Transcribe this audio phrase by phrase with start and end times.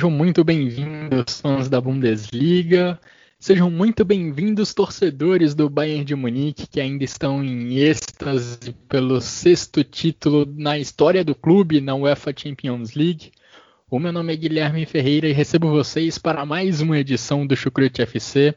[0.00, 2.98] Sejam muito bem-vindos, fãs da Bundesliga.
[3.38, 9.84] Sejam muito bem-vindos, torcedores do Bayern de Munique, que ainda estão em êxtase pelo sexto
[9.84, 13.30] título na história do clube na UEFA Champions League.
[13.90, 18.00] O meu nome é Guilherme Ferreira e recebo vocês para mais uma edição do Chucrute
[18.00, 18.56] FC.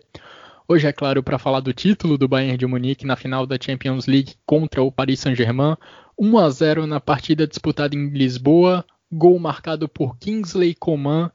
[0.66, 4.08] Hoje, é claro, para falar do título do Bayern de Munique na final da Champions
[4.08, 5.76] League contra o Paris Saint-Germain,
[6.18, 11.32] 1 a 0 na partida disputada em Lisboa, gol marcado por Kingsley Coman,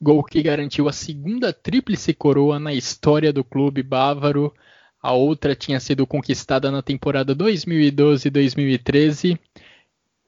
[0.00, 4.52] gol que garantiu a segunda tríplice coroa na história do clube bávaro.
[5.00, 9.38] A outra tinha sido conquistada na temporada 2012-2013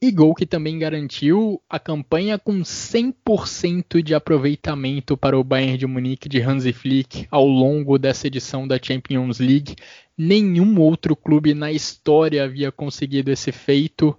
[0.03, 5.87] e gol que também garantiu a campanha com 100% de aproveitamento para o Bayern de
[5.87, 9.77] Munique de Hansi Flick ao longo dessa edição da Champions League.
[10.17, 14.17] Nenhum outro clube na história havia conseguido esse feito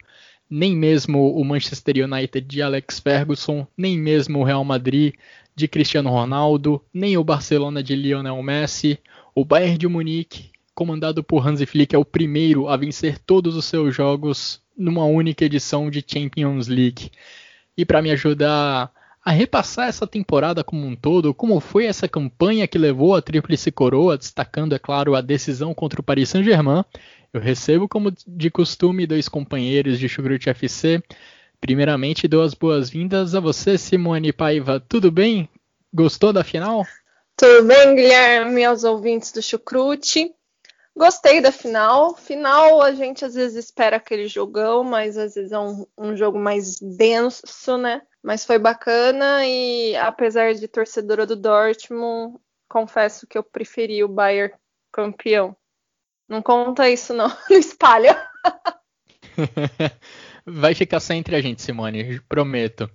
[0.49, 5.13] nem mesmo o Manchester United de Alex Ferguson, nem mesmo o Real Madrid
[5.55, 8.99] de Cristiano Ronaldo, nem o Barcelona de Lionel Messi.
[9.33, 13.66] O Bayern de Munique, comandado por Hansi Flick, é o primeiro a vencer todos os
[13.66, 17.11] seus jogos numa única edição de Champions League.
[17.77, 18.91] E para me ajudar
[19.23, 23.71] a repassar essa temporada como um todo, como foi essa campanha que levou a Tríplice
[23.71, 26.83] Coroa, destacando, é claro, a decisão contra o Paris Saint-Germain,
[27.36, 31.03] eu recebo, como de costume, dois companheiros de Chucrute FC.
[31.59, 34.79] Primeiramente, dou as boas-vindas a você, Simone Paiva.
[34.79, 35.50] Tudo bem?
[35.94, 36.85] Gostou da final?
[37.35, 40.34] Tudo bem, Guilherme, aos ouvintes do Chucrute.
[40.96, 42.16] Gostei da final.
[42.16, 46.40] Final, a gente às vezes espera aquele jogão, mas às vezes é um, um jogo
[46.40, 48.02] mais denso, né?
[48.23, 52.38] Mas foi bacana e, apesar de torcedora do Dortmund,
[52.69, 54.53] confesso que eu preferi o Bayern
[54.90, 55.53] campeão.
[56.28, 57.28] Não conta isso, não.
[57.50, 58.18] Não espalha.
[60.46, 62.90] Vai ficar só entre a gente, Simone, prometo.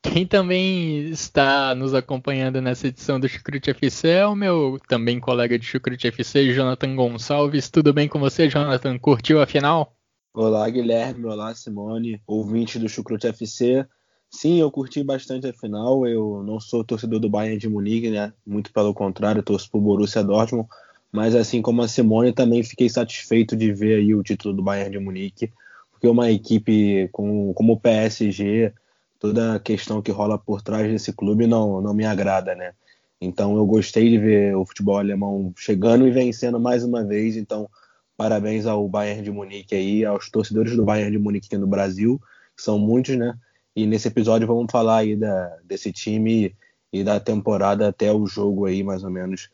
[0.00, 5.58] Quem também está nos acompanhando nessa edição do Chucrute FC é o meu também colega
[5.58, 7.68] de Chucrute FC, Jonathan Gonçalves.
[7.68, 8.96] Tudo bem com você, Jonathan?
[8.96, 9.96] Curtiu a final?
[10.32, 11.26] Olá, Guilherme.
[11.26, 13.84] Olá, Simone, ouvinte do Chucrute FC.
[14.30, 16.06] Sim, eu curti bastante a final.
[16.06, 18.32] Eu não sou torcedor do Bayern de Munique, né?
[18.46, 20.68] Muito pelo contrário, torço pro Borussia Dortmund
[21.12, 24.90] mas assim como a Simone, também fiquei satisfeito de ver aí o título do Bayern
[24.90, 25.50] de Munique,
[25.90, 28.72] porque uma equipe com, como o PSG,
[29.18, 32.72] toda a questão que rola por trás desse clube não, não me agrada, né?
[33.20, 37.68] Então eu gostei de ver o futebol alemão chegando e vencendo mais uma vez, então
[38.16, 42.20] parabéns ao Bayern de Munique aí, aos torcedores do Bayern de Munique aqui no Brasil,
[42.56, 43.34] que são muitos, né?
[43.74, 46.54] E nesse episódio vamos falar aí da, desse time
[46.92, 49.50] e da temporada até o jogo aí, mais ou menos,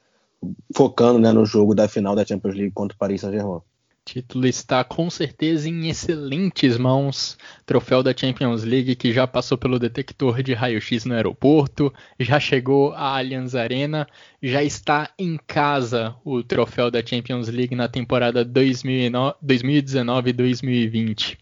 [0.75, 3.61] focando né, no jogo da final da Champions League contra o Paris Saint-Germain.
[4.05, 7.39] Título está com certeza em excelentes mãos.
[7.65, 11.91] Troféu da Champions League que já passou pelo detector de raio-x no aeroporto,
[12.21, 14.07] já chegou à Allianz Arena,
[14.43, 21.39] já está em casa o troféu da Champions League na temporada 2019-2020.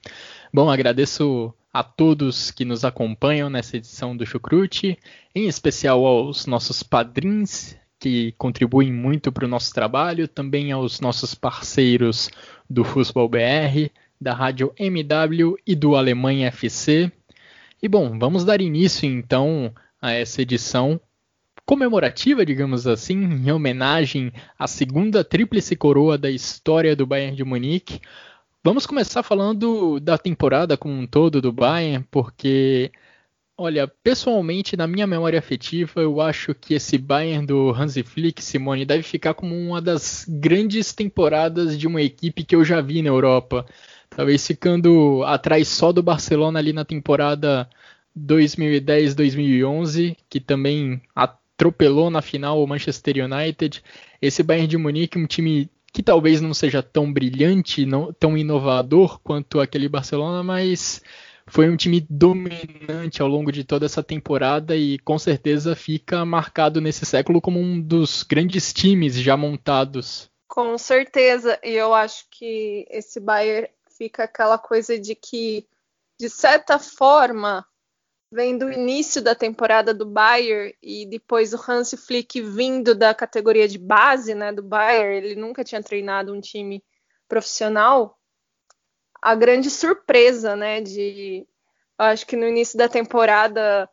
[0.54, 4.96] Bom, agradeço a todos que nos acompanham nessa edição do Chucrute,
[5.34, 11.36] em especial aos nossos padrinhos que contribuem muito para o nosso trabalho, também aos nossos
[11.36, 12.28] parceiros
[12.68, 17.12] do Futebol BR, da Rádio MW e do Alemanha FC.
[17.80, 21.00] E bom, vamos dar início então a essa edição
[21.64, 28.00] comemorativa, digamos assim, em homenagem à segunda tríplice coroa da história do Bayern de Munique.
[28.64, 32.90] Vamos começar falando da temporada como um todo do Bayern, porque
[33.64, 38.84] Olha, pessoalmente, na minha memória afetiva, eu acho que esse Bayern do Hansi Flick, Simone,
[38.84, 43.10] deve ficar como uma das grandes temporadas de uma equipe que eu já vi na
[43.10, 43.64] Europa.
[44.10, 47.70] Talvez ficando atrás só do Barcelona ali na temporada
[48.18, 53.80] 2010-2011, que também atropelou na final o Manchester United.
[54.20, 59.20] Esse Bayern de Munique, um time que talvez não seja tão brilhante, não tão inovador
[59.20, 61.00] quanto aquele Barcelona, mas
[61.46, 66.80] foi um time dominante ao longo de toda essa temporada e com certeza fica marcado
[66.80, 70.30] nesse século como um dos grandes times já montados.
[70.48, 75.66] Com certeza, e eu acho que esse Bayern fica aquela coisa de que,
[76.20, 77.66] de certa forma,
[78.30, 83.68] vem do início da temporada do Bayern e depois o Hans Flick vindo da categoria
[83.68, 86.82] de base, né, do Bayern, ele nunca tinha treinado um time
[87.28, 88.18] profissional.
[89.22, 91.46] A grande surpresa, né, de
[91.96, 93.88] acho que no início da temporada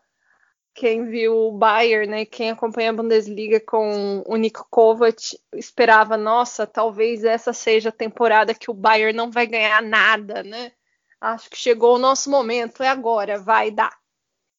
[0.73, 6.65] quem viu o Bayern, né, quem acompanha a Bundesliga com o Nico Kovac, esperava, nossa,
[6.65, 10.71] talvez essa seja a temporada que o Bayern não vai ganhar nada, né?
[11.19, 13.93] Acho que chegou o nosso momento, é agora, vai dar.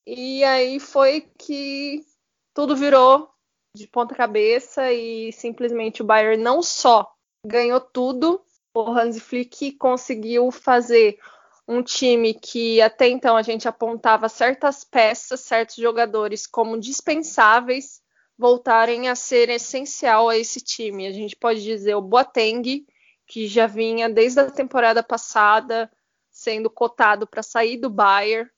[0.06, 2.04] E aí foi que
[2.52, 3.30] tudo virou
[3.74, 7.10] de ponta cabeça e simplesmente o Bayern não só
[7.46, 8.44] ganhou tudo,
[8.74, 11.18] o Hans Flick conseguiu fazer
[11.66, 18.02] um time que até então a gente apontava certas peças, certos jogadores como dispensáveis,
[18.36, 21.06] voltarem a ser essencial a esse time.
[21.06, 22.84] A gente pode dizer o Boateng,
[23.26, 25.90] que já vinha desde a temporada passada
[26.30, 28.50] sendo cotado para sair do Bayern,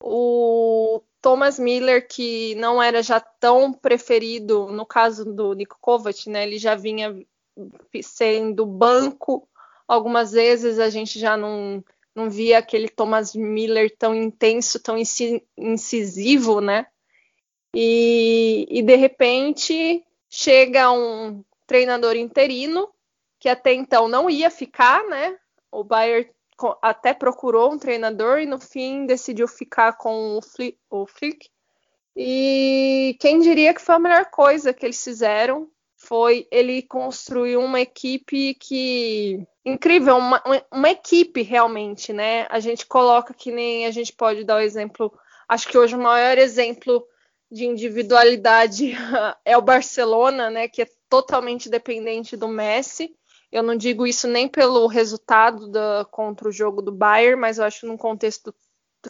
[0.00, 6.42] o Thomas Miller, que não era já tão preferido no caso do Nico Kovac, né?
[6.42, 7.24] Ele já vinha
[8.02, 9.48] sendo banco
[9.86, 11.84] algumas vezes, a gente já não
[12.14, 14.96] não via aquele Thomas Miller tão intenso, tão
[15.58, 16.86] incisivo, né?
[17.74, 22.88] E, e de repente chega um treinador interino
[23.40, 25.36] que até então não ia ficar, né?
[25.72, 26.30] O Bayern
[26.80, 30.40] até procurou um treinador e no fim decidiu ficar com o.
[30.88, 31.50] O Flick.
[32.16, 35.68] E quem diria que foi a melhor coisa que eles fizeram
[36.04, 42.46] foi ele construir uma equipe que incrível, uma, uma, equipe realmente, né?
[42.50, 45.12] A gente coloca que nem a gente pode dar o exemplo,
[45.48, 47.06] acho que hoje o maior exemplo
[47.50, 48.92] de individualidade
[49.44, 50.68] é o Barcelona, né?
[50.68, 53.16] Que é totalmente dependente do Messi.
[53.50, 57.64] Eu não digo isso nem pelo resultado da, contra o jogo do Bayern, mas eu
[57.64, 58.54] acho num contexto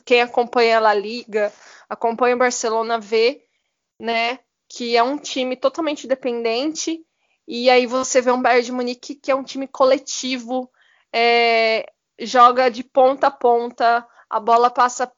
[0.05, 1.53] quem acompanha a La Liga,
[1.89, 3.45] acompanha o Barcelona vê,
[3.99, 4.39] né?
[4.75, 7.05] Que é um time totalmente dependente
[7.47, 10.71] e aí você vê um Bayern de Munique que é um time coletivo,
[11.13, 11.87] é,
[12.19, 15.13] joga de ponta a ponta, a bola passa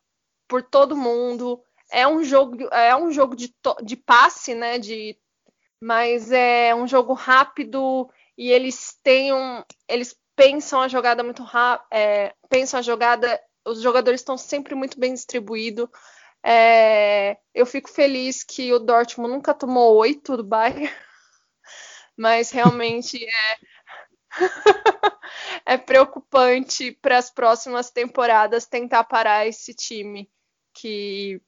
[0.49, 1.63] por todo mundo.
[1.91, 4.79] É um jogo, é um jogo de, de passe, né?
[4.79, 5.17] De,
[5.81, 11.87] mas é um jogo rápido e eles têm um, eles pensam a jogada muito rápido,
[11.93, 13.41] é, pensam a jogada.
[13.65, 15.89] Os jogadores estão sempre muito bem distribuídos.
[16.49, 20.89] É, eu fico feliz que o Dortmund nunca tomou oito do Bayern
[22.17, 23.59] mas realmente é
[25.67, 30.31] é preocupante para as próximas temporadas tentar parar esse time
[30.73, 31.41] que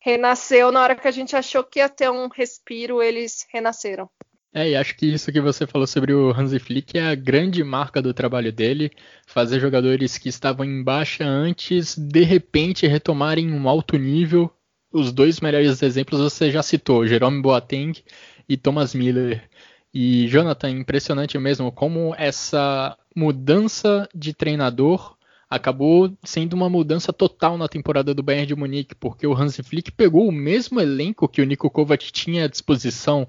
[0.00, 4.08] renasceu na hora que a gente achou que ia ter um respiro, eles renasceram.
[4.56, 7.62] É, e acho que isso que você falou sobre o Hansi Flick é a grande
[7.62, 8.90] marca do trabalho dele,
[9.26, 14.50] fazer jogadores que estavam em baixa antes, de repente retomarem um alto nível.
[14.90, 18.02] Os dois melhores exemplos você já citou, Jerome Boateng
[18.48, 19.46] e Thomas Miller.
[19.92, 25.18] E Jonathan, impressionante mesmo como essa mudança de treinador
[25.50, 29.92] acabou sendo uma mudança total na temporada do Bayern de Munique, porque o Hansi Flick
[29.92, 33.26] pegou o mesmo elenco que o Nico Kovac tinha à disposição.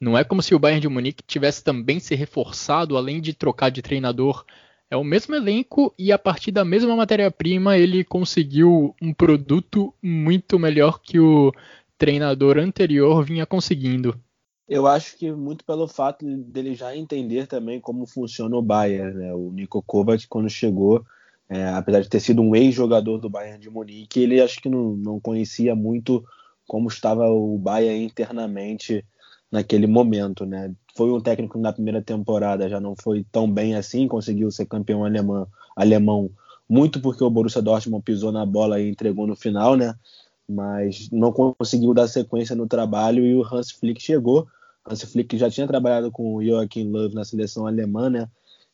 [0.00, 3.70] Não é como se o Bayern de Munique tivesse também se reforçado, além de trocar
[3.70, 4.44] de treinador.
[4.90, 10.58] É o mesmo elenco e a partir da mesma matéria-prima ele conseguiu um produto muito
[10.58, 11.52] melhor que o
[11.98, 14.14] treinador anterior vinha conseguindo.
[14.68, 19.32] Eu acho que muito pelo fato dele já entender também como funciona o Bayern, né?
[19.32, 21.04] O Niko Kovac, quando chegou,
[21.48, 24.96] é, apesar de ter sido um ex-jogador do Bayern de Munique, ele acho que não,
[24.96, 26.24] não conhecia muito
[26.66, 29.04] como estava o Bayern internamente
[29.50, 30.74] naquele momento, né?
[30.94, 35.04] Foi um técnico na primeira temporada já não foi tão bem assim, conseguiu ser campeão
[35.04, 36.30] alemão, alemão
[36.68, 39.94] muito porque o Borussia Dortmund pisou na bola e entregou no final, né?
[40.48, 44.46] Mas não conseguiu dar sequência no trabalho e o Hans Flick chegou
[44.88, 48.28] Hans Flick já tinha trabalhado com o Joachim Löw na seleção alemã, né?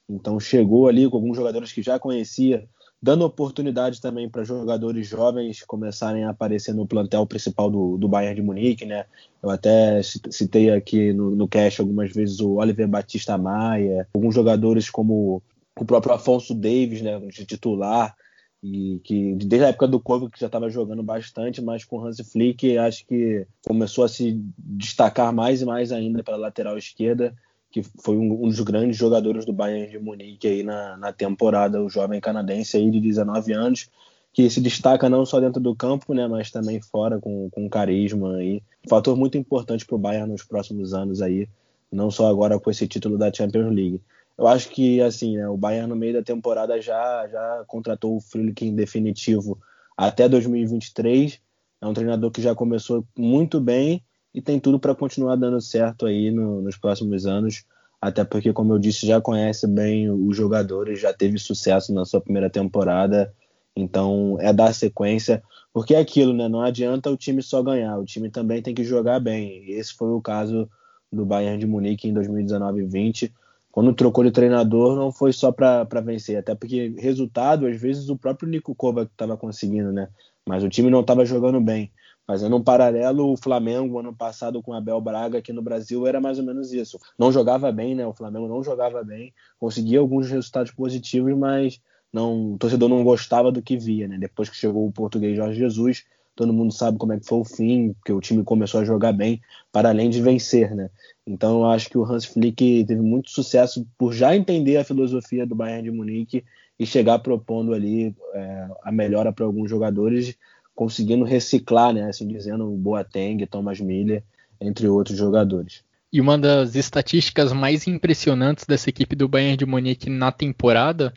[0.09, 2.69] Então chegou ali com alguns jogadores que já conhecia,
[3.03, 8.37] dando oportunidade também para jogadores jovens começarem a aparecer no plantel principal do, do Bayern
[8.37, 9.07] de Munique, né?
[9.43, 14.89] Eu até citei aqui no, no cast algumas vezes o Oliver Batista Maia, alguns jogadores
[14.89, 15.43] como
[15.77, 18.15] o próprio Afonso Davis, né, de titular,
[18.63, 22.21] e que desde a época do Kovac que já estava jogando bastante, mas com Hans
[22.21, 27.35] Flick acho que começou a se destacar mais e mais ainda pela lateral esquerda,
[27.73, 31.83] que foi um, um dos grandes jogadores do Bayern de Munique aí na, na temporada,
[31.83, 33.89] o jovem canadense aí de 19 anos,
[34.33, 38.37] que se destaca não só dentro do campo, né, mas também fora com, com carisma
[38.37, 38.63] aí.
[38.89, 41.49] Fator muito importante para o Bayern nos próximos anos aí,
[41.91, 44.01] não só agora com esse título da Champions League.
[44.37, 48.21] Eu acho que assim, né, o Bayern no meio da temporada já já contratou o
[48.21, 49.59] Friedrich em definitivo
[49.97, 51.41] até 2023.
[51.81, 54.03] É um treinador que já começou muito bem
[54.35, 57.65] e tem tudo para continuar dando certo aí no, nos próximos anos.
[58.01, 62.21] Até porque, como eu disse, já conhece bem os jogadores, já teve sucesso na sua
[62.21, 63.33] primeira temporada.
[63.77, 66.49] Então é dar sequência, porque é aquilo, né?
[66.49, 69.71] Não adianta o time só ganhar, o time também tem que jogar bem.
[69.71, 70.69] Esse foi o caso
[71.11, 73.33] do Bayern de Munique em 2019 e 20
[73.73, 78.17] quando trocou de treinador não foi só para vencer, até porque resultado, às vezes, o
[78.19, 80.09] próprio Nico Kovac estava conseguindo, né?
[80.47, 81.91] Mas o time não estava jogando bem.
[82.27, 86.39] Fazendo um paralelo, o Flamengo, ano passado, com Abel Braga aqui no Brasil, era mais
[86.39, 86.99] ou menos isso.
[87.19, 88.07] Não jogava bem, né?
[88.07, 91.81] O Flamengo não jogava bem, conseguia alguns resultados positivos, mas
[92.13, 94.19] não, o torcedor não gostava do que via, né?
[94.19, 97.45] Depois que chegou o português Jorge Jesus, todo mundo sabe como é que foi o
[97.45, 100.91] fim, porque o time começou a jogar bem, para além de vencer, né?
[101.27, 105.47] Então eu acho que o Hans Flick teve muito sucesso por já entender a filosofia
[105.47, 106.45] do Bayern de Munique
[106.79, 110.37] e chegar propondo ali é, a melhora para alguns jogadores,
[110.75, 114.23] conseguindo reciclar, né, assim dizendo, o Boateng, Thomas Miller,
[114.61, 115.85] entre outros jogadores.
[116.13, 121.13] E uma das estatísticas mais impressionantes dessa equipe do Bayern de Munique na temporada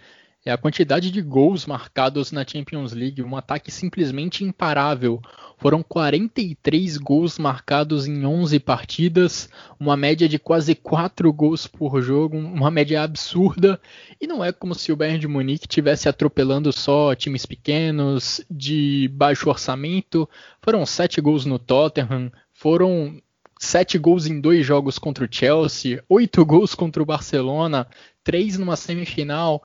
[0.46, 5.20] é a quantidade de gols marcados na Champions League, um ataque simplesmente imparável.
[5.58, 9.50] Foram 43 gols marcados em 11 partidas,
[9.80, 13.82] uma média de quase 4 gols por jogo, uma média absurda.
[14.22, 19.10] E não é como se o Bayern de Munique estivesse atropelando só times pequenos, de
[19.14, 20.30] baixo orçamento.
[20.62, 23.20] Foram 7 gols no Tottenham, foram
[23.60, 27.88] 7 gols em dois jogos contra o Chelsea, 8 gols contra o Barcelona,
[28.24, 29.64] 3 numa semifinal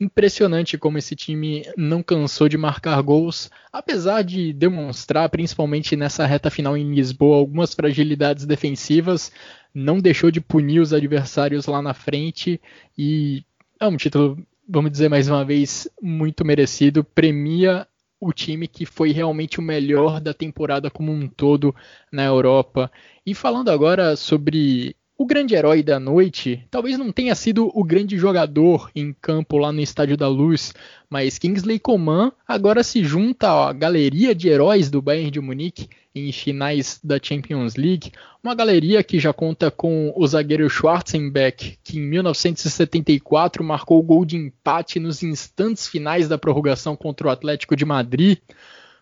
[0.00, 6.50] impressionante como esse time não cansou de marcar gols, apesar de demonstrar, principalmente nessa reta
[6.50, 9.30] final em Lisboa, algumas fragilidades defensivas,
[9.74, 12.60] não deixou de punir os adversários lá na frente
[12.96, 13.44] e
[13.78, 17.86] é um título, vamos dizer mais uma vez, muito merecido, premia
[18.18, 21.74] o time que foi realmente o melhor da temporada como um todo
[22.12, 22.90] na Europa.
[23.24, 28.16] E falando agora sobre o grande herói da noite talvez não tenha sido o grande
[28.16, 30.72] jogador em campo lá no Estádio da Luz,
[31.10, 36.32] mas Kingsley Coman agora se junta à galeria de heróis do Bayern de Munique em
[36.32, 38.12] finais da Champions League,
[38.42, 44.24] uma galeria que já conta com o zagueiro Schwarzenbeck, que em 1974 marcou o gol
[44.24, 48.38] de empate nos instantes finais da prorrogação contra o Atlético de Madrid.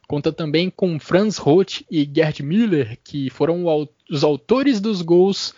[0.09, 3.65] Conta também com Franz Roth e Gerd Müller, que foram
[4.11, 5.55] os autores dos gols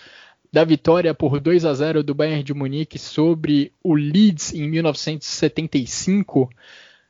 [0.53, 6.51] da vitória por 2 a 0 do Bayern de Munique sobre o Leeds em 1975.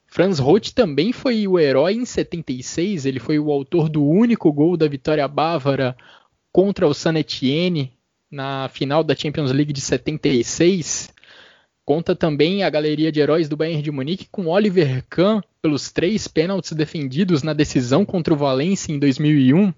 [0.06, 4.76] Franz Roth também foi o herói em 76, ele foi o autor do único gol
[4.76, 5.96] da vitória bávara
[6.52, 7.92] contra o San Etienne
[8.30, 11.12] na final da Champions League de 76.
[11.84, 16.28] Conta também a galeria de heróis do Bayern de Munique com Oliver Kahn pelos três
[16.28, 19.72] pênaltis defendidos na decisão contra o Valencia em 2001.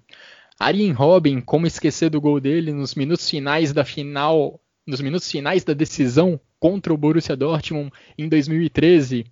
[0.63, 5.65] Arjen Robin, como esquecer do gol dele nos minutos finais da final, nos minutos finais
[5.65, 9.27] da decisão contra o Borussia Dortmund em 2013.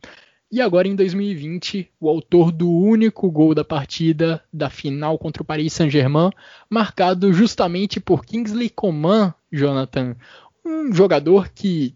[0.51, 5.47] E agora em 2020, o autor do único gol da partida da final contra o
[5.47, 6.31] Paris Saint-Germain,
[6.69, 10.17] marcado justamente por Kingsley Coman, Jonathan,
[10.65, 11.95] um jogador que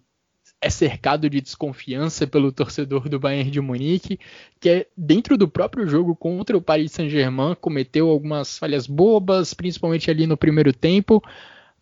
[0.65, 4.19] é cercado de desconfiança pelo torcedor do Bayern de Munique,
[4.59, 10.11] que é dentro do próprio jogo contra o Paris Saint-Germain cometeu algumas falhas bobas, principalmente
[10.11, 11.23] ali no primeiro tempo,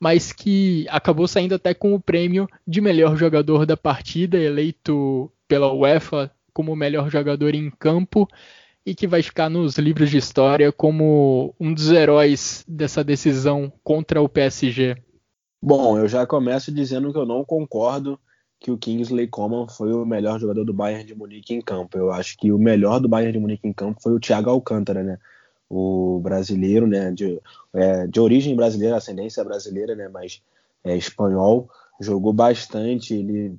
[0.00, 5.72] mas que acabou saindo até com o prêmio de melhor jogador da partida, eleito pela
[5.72, 8.28] UEFA como melhor jogador em campo
[8.84, 14.20] e que vai ficar nos livros de história como um dos heróis dessa decisão contra
[14.20, 14.96] o PSG.
[15.62, 18.18] Bom, eu já começo dizendo que eu não concordo
[18.62, 21.98] que o Kingsley Coman foi o melhor jogador do Bayern de Munique em campo.
[21.98, 25.02] Eu acho que o melhor do Bayern de Munique em campo foi o Thiago Alcântara,
[25.02, 25.18] né?
[25.68, 27.10] O brasileiro, né?
[27.10, 27.40] De,
[27.74, 30.08] é, de origem brasileira, ascendência brasileira, né?
[30.08, 30.40] Mas
[30.84, 31.68] é, espanhol,
[32.00, 33.14] jogou bastante.
[33.14, 33.56] Ele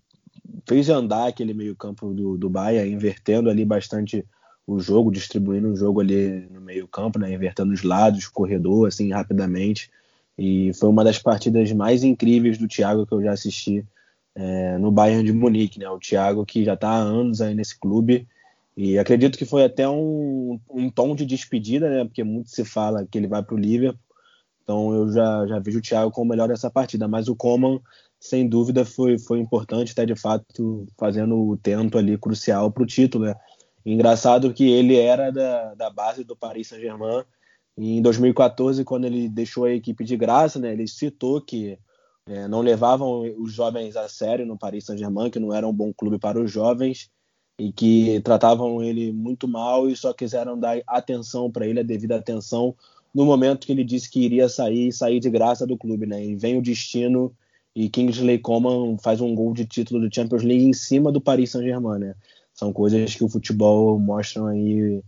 [0.65, 4.25] fez andar aquele meio campo do, do Bayern, invertendo ali bastante
[4.65, 7.33] o jogo, distribuindo o jogo ali no meio campo, né?
[7.33, 9.91] Invertendo os lados, corredor, assim, rapidamente.
[10.37, 13.85] E foi uma das partidas mais incríveis do Thiago que eu já assisti
[14.35, 15.89] é, no Bayern de Munique, né?
[15.89, 18.27] O Thiago que já está há anos aí nesse clube
[18.75, 22.05] e acredito que foi até um, um tom de despedida, né?
[22.05, 23.99] Porque muito se fala que ele vai para o Liverpool,
[24.63, 27.79] então eu já, já vejo o Thiago como o melhor dessa partida, mas o Coman
[28.19, 32.87] sem dúvida foi, foi importante, até de fato fazendo o tento ali crucial para o
[32.87, 33.35] título, né?
[33.85, 37.23] Engraçado que ele era da, da base do Paris Saint-Germain
[37.77, 40.71] em 2014, quando ele deixou a equipe de graça, né?
[40.71, 41.77] Ele citou que
[42.27, 45.93] é, não levavam os jovens a sério no Paris Saint-Germain, que não era um bom
[45.93, 47.09] clube para os jovens
[47.59, 52.15] e que tratavam ele muito mal e só quiseram dar atenção para ele, a devida
[52.15, 52.75] atenção,
[53.13, 56.25] no momento que ele disse que iria sair, sair de graça do clube, né?
[56.25, 57.31] E vem o destino
[57.75, 61.51] e Kingsley Coman faz um gol de título do Champions League em cima do Paris
[61.51, 62.15] Saint-Germain, né?
[62.53, 65.03] São coisas que o futebol mostram aí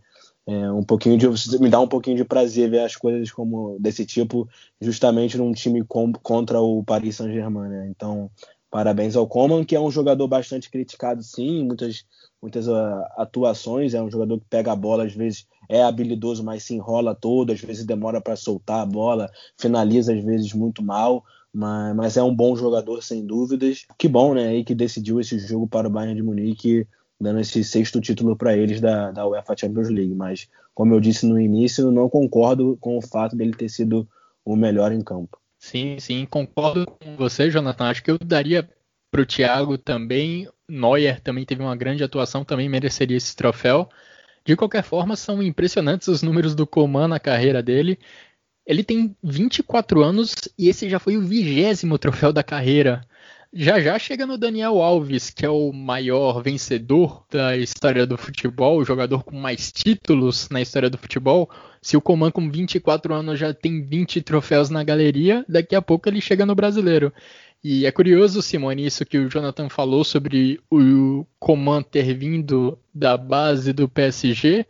[0.48, 1.28] é, um pouquinho de
[1.60, 4.48] me dá um pouquinho de prazer ver as coisas como desse tipo
[4.80, 7.88] justamente num time com, contra o Paris Saint-Germain, né?
[7.90, 8.30] Então,
[8.70, 12.06] parabéns ao Coman, que é um jogador bastante criticado sim, muitas
[12.42, 16.64] muitas uh, atuações, é um jogador que pega a bola às vezes é habilidoso, mas
[16.64, 21.24] se enrola todo, às vezes demora para soltar a bola, finaliza às vezes muito mal,
[21.52, 23.86] mas, mas, é um bom jogador sem dúvidas.
[23.98, 24.50] Que bom, né?
[24.50, 26.86] Aí que decidiu esse jogo para o Bayern de Munique
[27.26, 30.14] dando esse sexto título para eles da, da UEFA Champions League.
[30.14, 34.08] Mas, como eu disse no início, não concordo com o fato dele ter sido
[34.46, 35.38] o melhor em campo.
[35.60, 37.86] Sim, sim, concordo com você, Jonathan.
[37.86, 38.70] Acho que eu daria
[39.12, 40.48] para o Thiago também.
[40.70, 43.90] Neuer também teve uma grande atuação, também mereceria esse troféu.
[44.46, 47.98] De qualquer forma, são impressionantes os números do Coman na carreira dele.
[48.66, 53.02] Ele tem 24 anos e esse já foi o vigésimo troféu da carreira.
[53.58, 58.78] Já já chega no Daniel Alves, que é o maior vencedor da história do futebol,
[58.78, 61.50] o jogador com mais títulos na história do futebol.
[61.82, 66.10] Se o Coman com 24 anos já tem 20 troféus na galeria, daqui a pouco
[66.10, 67.14] ele chega no brasileiro.
[67.64, 73.16] E é curioso, Simone, isso que o Jonathan falou sobre o Coman ter vindo da
[73.16, 74.66] base do PSG,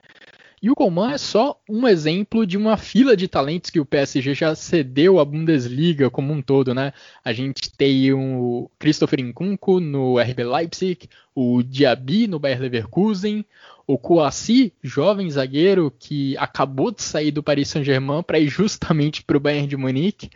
[0.62, 4.34] e o Coman é só um exemplo de uma fila de talentos que o PSG
[4.34, 6.94] já cedeu à Bundesliga como um todo, né?
[7.24, 13.46] A gente tem o Christopher Nkunku no RB Leipzig, o Diaby no Bayer Leverkusen,
[13.86, 19.38] o Kouassi, jovem zagueiro que acabou de sair do Paris Saint-Germain para ir justamente para
[19.38, 20.30] o Bayern de Munique.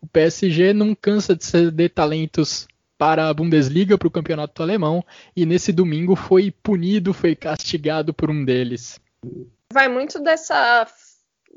[0.00, 5.04] O PSG não cansa de ceder talentos para a Bundesliga, para o campeonato alemão,
[5.36, 9.02] e nesse domingo foi punido, foi castigado por um deles
[9.74, 10.86] vai muito dessa.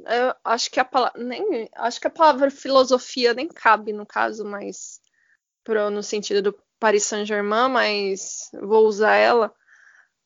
[0.05, 1.23] Eu acho que a palavra.
[1.23, 4.99] Nem, acho que a palavra filosofia nem cabe no caso, mas
[5.63, 9.53] pro, no sentido do Paris Saint-Germain, mas vou usar ela.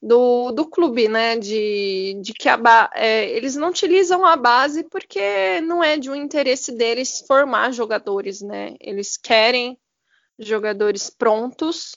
[0.03, 1.37] Do, do clube, né?
[1.37, 6.15] De, de que a, é, eles não utilizam a base porque não é de um
[6.15, 8.73] interesse deles formar jogadores, né?
[8.79, 9.77] Eles querem
[10.39, 11.95] jogadores prontos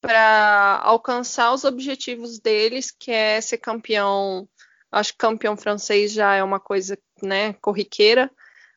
[0.00, 4.48] para alcançar os objetivos deles, que é ser campeão
[4.92, 8.30] Acho que campeão francês já é uma coisa, né, corriqueira,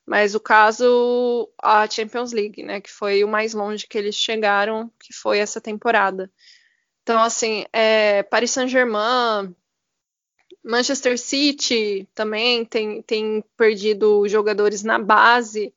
[0.06, 4.90] mas o caso a Champions League, né, que foi o mais longe que eles chegaram,
[4.98, 6.32] que foi essa temporada.
[7.04, 9.54] Então, assim, é, Paris Saint-Germain,
[10.64, 15.74] Manchester City também tem, tem perdido jogadores na base.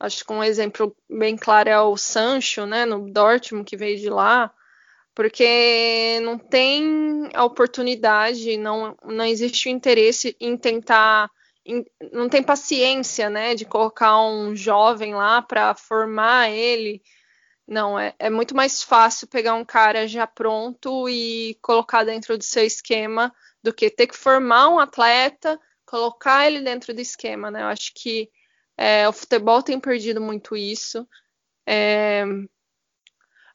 [0.00, 4.08] Acho que um exemplo bem claro é o Sancho, né, no Dortmund, que veio de
[4.08, 4.52] lá
[5.14, 11.30] porque não tem a oportunidade, não, não existe o interesse em tentar,
[11.64, 17.00] em, não tem paciência, né, de colocar um jovem lá para formar ele.
[17.66, 22.44] Não, é, é muito mais fácil pegar um cara já pronto e colocar dentro do
[22.44, 27.62] seu esquema do que ter que formar um atleta, colocar ele dentro do esquema, né?
[27.62, 28.28] Eu acho que
[28.76, 31.08] é, o futebol tem perdido muito isso.
[31.66, 32.24] É,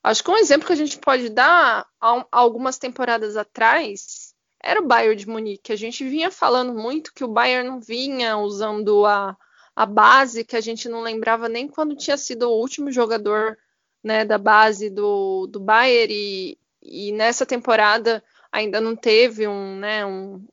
[0.04, 4.88] Acho que um exemplo que a gente pode dar há algumas temporadas atrás era o
[4.88, 5.74] Bayern de Munique.
[5.74, 9.38] A gente vinha falando muito que o Bayern não vinha usando a,
[9.76, 13.58] a base, que a gente não lembrava nem quando tinha sido o último jogador
[14.04, 20.06] né, da base do, do Bayern e, e nessa temporada ainda não teve um, né,
[20.06, 20.46] um,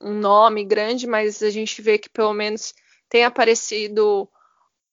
[0.00, 2.74] um nome grande, mas a gente vê que pelo menos
[3.08, 4.28] tem aparecido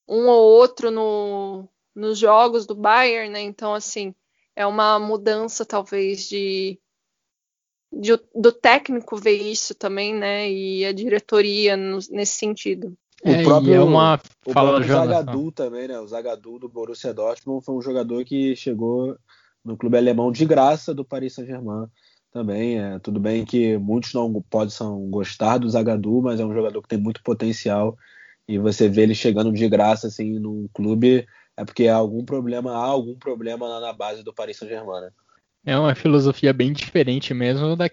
[0.08, 3.42] um ou outro no, nos jogos do Bayern, né?
[3.42, 4.14] Então, assim,
[4.56, 6.80] é uma mudança talvez de,
[7.92, 10.50] de do técnico ver isso também, né?
[10.52, 12.96] E a diretoria no, nesse sentido.
[13.24, 14.20] O é, próprio, é uma
[14.52, 16.00] fala o Zagadou também, né?
[16.00, 19.18] O Zagadou do Borussia Dortmund foi um jogador que chegou
[19.64, 21.88] no clube alemão de graça do Paris Saint-Germain
[22.34, 22.80] também.
[22.80, 26.90] É, tudo bem que muitos não possam gostar do Zagadou, mas é um jogador que
[26.90, 27.98] tem muito potencial
[28.48, 31.26] e você vê ele chegando de graça assim num clube
[31.58, 35.02] é porque há algum problema, há algum problema lá na base do Paris Saint-Germain.
[35.02, 35.12] Né?
[35.66, 37.90] É uma filosofia bem diferente mesmo da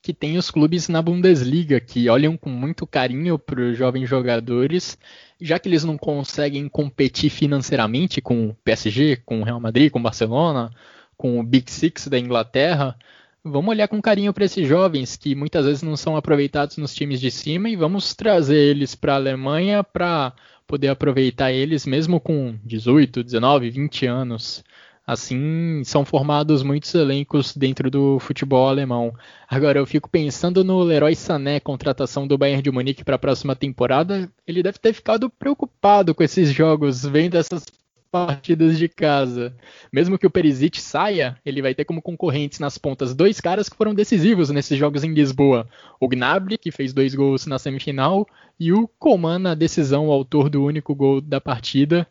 [0.00, 4.96] que tem os clubes na Bundesliga, que olham com muito carinho para os jovens jogadores,
[5.40, 9.98] já que eles não conseguem competir financeiramente com o PSG, com o Real Madrid, com
[9.98, 10.70] o Barcelona,
[11.16, 12.96] com o Big Six da Inglaterra,
[13.42, 17.20] vamos olhar com carinho para esses jovens que muitas vezes não são aproveitados nos times
[17.20, 20.32] de cima e vamos trazer eles para a Alemanha para
[20.68, 24.62] poder aproveitar eles, mesmo com 18, 19, 20 anos.
[25.04, 29.14] Assim, são formados muitos elencos dentro do futebol alemão.
[29.48, 33.56] Agora, eu fico pensando no Leroy Sané, contratação do Bayern de Munique para a próxima
[33.56, 34.30] temporada.
[34.46, 37.64] Ele deve ter ficado preocupado com esses jogos, vendo essas
[38.10, 39.54] partidas de casa.
[39.92, 43.76] Mesmo que o Perisic saia, ele vai ter como concorrentes nas pontas dois caras que
[43.76, 45.68] foram decisivos nesses jogos em Lisboa.
[46.00, 48.26] O Gnabry, que fez dois gols na semifinal,
[48.58, 52.06] e o Coman na decisão, o autor do único gol da partida.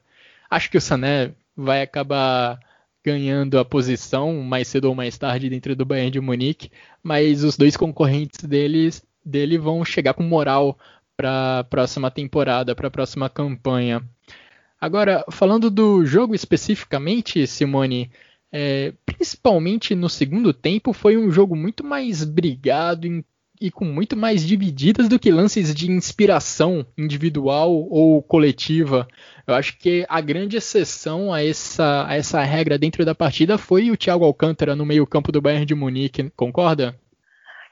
[0.50, 2.60] Acho que o Sané vai acabar
[3.04, 6.70] ganhando a posição mais cedo ou mais tarde dentro do Bayern de Munique,
[7.02, 10.78] mas os dois concorrentes deles, dele vão chegar com moral
[11.16, 14.04] para a próxima temporada, para a próxima campanha.
[14.80, 18.12] Agora, falando do jogo especificamente, Simone,
[18.52, 23.26] é, principalmente no segundo tempo, foi um jogo muito mais brigado em,
[23.60, 29.08] e com muito mais divididas do que lances de inspiração individual ou coletiva.
[29.48, 33.90] Eu acho que a grande exceção a essa, a essa regra dentro da partida foi
[33.90, 36.96] o Thiago Alcântara no meio-campo do Bayern de Munique, concorda?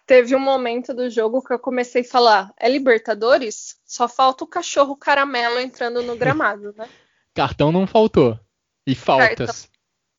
[0.05, 3.79] Teve um momento do jogo que eu comecei a falar: é Libertadores?
[3.85, 6.89] Só falta o cachorro caramelo entrando no gramado, né?
[7.33, 8.39] Cartão não faltou.
[8.87, 9.69] E faltas.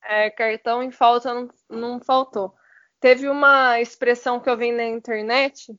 [0.01, 2.55] Cartão, é, cartão e falta não, não faltou.
[3.01, 5.75] Teve uma expressão que eu vi na internet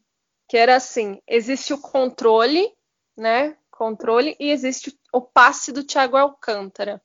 [0.48, 2.72] que era assim: existe o controle,
[3.16, 3.58] né?
[3.70, 7.02] Controle, e existe o passe do Thiago Alcântara.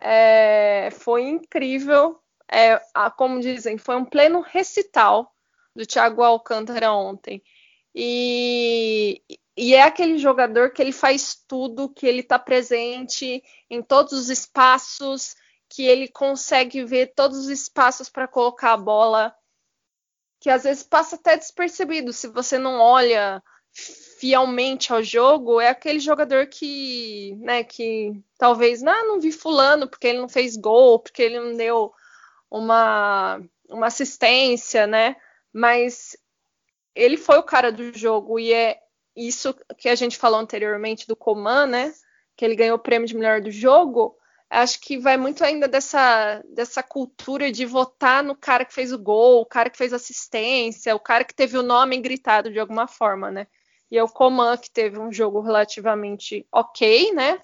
[0.00, 2.20] É, foi incrível.
[2.50, 2.78] É,
[3.16, 5.33] como dizem, foi um pleno recital
[5.74, 7.42] do Thiago Alcântara ontem.
[7.94, 9.22] E,
[9.56, 14.30] e é aquele jogador que ele faz tudo, que ele está presente em todos os
[14.30, 15.36] espaços,
[15.68, 19.34] que ele consegue ver todos os espaços para colocar a bola,
[20.40, 25.98] que às vezes passa até despercebido se você não olha fielmente ao jogo, é aquele
[25.98, 31.22] jogador que, né, que talvez, não, não vi fulano porque ele não fez gol, porque
[31.22, 31.92] ele não deu
[32.50, 35.16] uma, uma assistência, né?
[35.54, 36.16] Mas
[36.96, 38.80] ele foi o cara do jogo e é
[39.16, 41.94] isso que a gente falou anteriormente do Coman, né?
[42.36, 44.18] Que ele ganhou o prêmio de melhor do jogo.
[44.50, 48.98] Acho que vai muito ainda dessa, dessa cultura de votar no cara que fez o
[48.98, 52.88] gol, o cara que fez assistência, o cara que teve o nome gritado de alguma
[52.88, 53.46] forma, né?
[53.90, 57.40] E é o Coman que teve um jogo relativamente ok, né?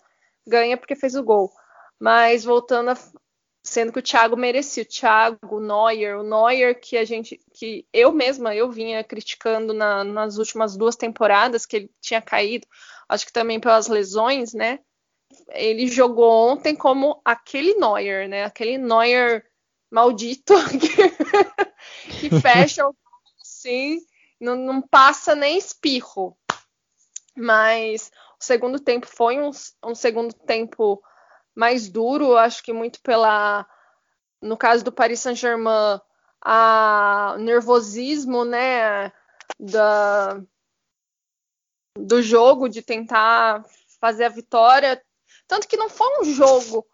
[0.47, 1.53] Ganha porque fez o gol.
[1.99, 2.93] Mas voltando
[3.63, 4.83] sendo que o Thiago merecia.
[4.83, 9.73] O Thiago, o Neuer, o Neuer que a gente, que eu mesma, eu vinha criticando
[9.73, 12.67] na, nas últimas duas temporadas que ele tinha caído,
[13.09, 14.81] acho que também pelas lesões, né?
[15.51, 18.45] Ele jogou ontem como aquele Neuer, né?
[18.45, 19.45] Aquele Neuer
[19.91, 22.95] maldito que, que fecha o
[23.41, 23.99] assim,
[24.41, 26.37] não, não passa nem espirro.
[27.37, 29.51] Mas o segundo tempo foi um,
[29.85, 31.03] um segundo tempo
[31.55, 33.67] mais duro, acho que muito pela
[34.43, 36.01] no caso do Paris Saint-Germain,
[36.43, 39.13] a nervosismo, né,
[39.59, 40.41] da
[41.99, 43.65] do jogo de tentar
[44.01, 45.03] fazer a vitória,
[45.47, 46.87] tanto que não foi um jogo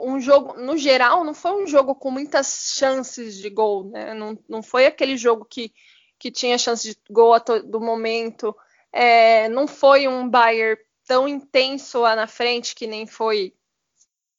[0.00, 4.14] um jogo, no geral, não foi um jogo com muitas chances de gol, né?
[4.14, 5.72] Não, não foi aquele jogo que,
[6.18, 8.56] que tinha chance de gol a todo momento.
[8.92, 13.54] É, não foi um Bayern tão intenso lá na frente que nem foi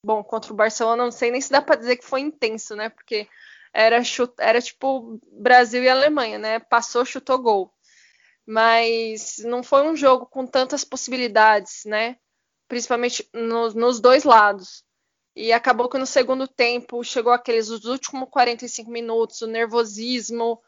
[0.04, 2.90] Bom, contra o Barcelona, não sei nem se dá para dizer que foi intenso, né?
[2.90, 3.28] Porque
[3.74, 6.60] era, chute, era tipo Brasil e Alemanha, né?
[6.60, 7.74] Passou, chutou gol.
[8.46, 12.18] Mas não foi um jogo com tantas possibilidades, né?
[12.68, 14.84] Principalmente no, nos dois lados.
[15.36, 20.60] E acabou que no segundo tempo chegou aqueles os últimos 45 minutos, o nervosismo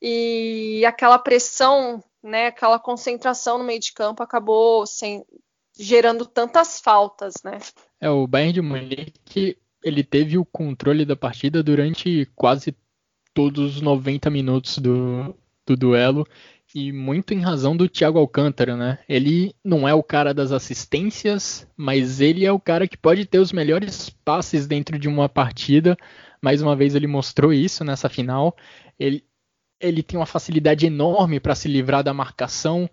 [0.00, 2.48] e aquela pressão, né?
[2.48, 5.24] Aquela concentração no meio de campo acabou sem,
[5.78, 7.58] gerando tantas faltas, né?
[8.00, 12.76] É, o Bayern de Munique, ele teve o controle da partida durante quase
[13.34, 15.34] todos os 90 minutos do,
[15.66, 16.26] do duelo
[16.74, 18.98] e muito em razão do Thiago Alcântara, né?
[19.08, 23.38] Ele não é o cara das assistências, mas ele é o cara que pode ter
[23.38, 25.96] os melhores passes dentro de uma partida.
[26.40, 28.56] Mais uma vez ele mostrou isso nessa final.
[28.98, 29.22] Ele,
[29.80, 32.88] ele tem uma facilidade enorme para se livrar da marcação.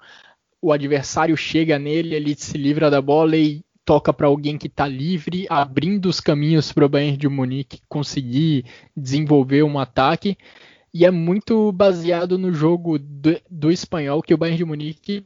[0.62, 4.88] O adversário chega nele, ele se livra da bola e toca para alguém que está
[4.88, 10.38] livre, abrindo os caminhos para o Bayern de Munique conseguir desenvolver um ataque.
[10.94, 15.26] E é muito baseado no jogo do, do espanhol que o Bayern de Munique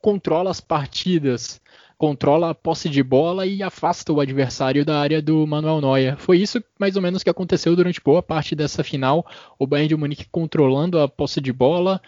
[0.00, 1.62] controla as partidas,
[1.96, 6.18] controla a posse de bola e afasta o adversário da área do Manuel Neuer.
[6.18, 9.26] Foi isso mais ou menos que aconteceu durante boa parte dessa final.
[9.58, 12.02] O Bayern de Munique controlando a posse de bola,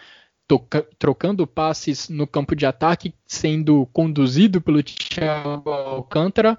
[0.99, 6.57] trocando passes no campo de ataque, sendo conduzido pelo Thiago Alcântara,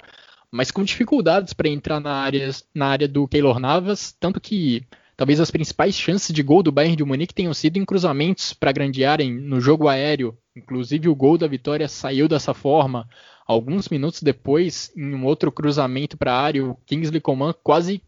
[0.51, 5.39] mas com dificuldades para entrar na área, na área do Keylor Navas, tanto que talvez
[5.39, 9.03] as principais chances de gol do Bayern de Munique tenham sido em cruzamentos para grande
[9.03, 10.37] área no jogo aéreo.
[10.55, 13.07] Inclusive o gol da vitória saiu dessa forma.
[13.45, 18.01] Alguns minutos depois, em um outro cruzamento para a área, o Kingsley Coman quase